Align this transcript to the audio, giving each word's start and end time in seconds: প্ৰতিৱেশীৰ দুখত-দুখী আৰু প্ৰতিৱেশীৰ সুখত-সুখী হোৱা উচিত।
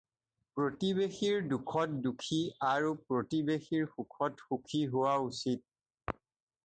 প্ৰতিৱেশীৰ 0.59 1.43
দুখত-দুখী 1.51 2.39
আৰু 2.69 2.95
প্ৰতিৱেশীৰ 3.11 3.87
সুখত-সুখী 3.93 4.85
হোৱা 4.95 5.15
উচিত। 5.31 6.23